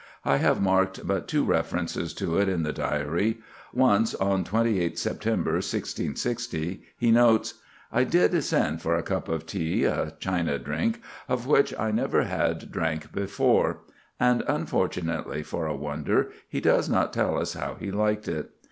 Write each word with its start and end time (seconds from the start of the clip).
I 0.25 0.37
have 0.37 0.59
marked 0.59 1.05
but 1.05 1.27
two 1.27 1.45
references 1.45 2.11
to 2.15 2.39
it 2.39 2.49
in 2.49 2.63
the 2.63 2.73
Diary. 2.73 3.37
Once, 3.71 4.15
on 4.15 4.43
28th 4.43 4.97
September, 4.97 5.51
1660, 5.57 6.81
he 6.97 7.11
notes: 7.11 7.61
"I 7.91 8.03
did 8.03 8.43
send 8.43 8.81
for 8.81 8.95
a 8.95 9.03
cup 9.03 9.27
of 9.29 9.45
tea 9.45 9.83
(a 9.83 10.13
China 10.17 10.57
drink), 10.57 11.01
of 11.29 11.45
which 11.45 11.71
I 11.77 11.91
never 11.91 12.23
had 12.23 12.71
drank 12.71 13.11
before,"—and 13.13 14.41
unfortunately, 14.47 15.43
for 15.43 15.67
a 15.67 15.75
wonder, 15.75 16.31
he 16.49 16.59
does 16.61 16.89
not 16.89 17.13
tell 17.13 17.37
us 17.37 17.53
how 17.53 17.75
he 17.79 17.91
liked 17.91 18.27
it. 18.27 18.49